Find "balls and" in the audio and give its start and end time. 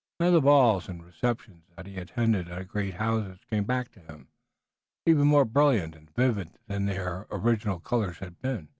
0.41-1.05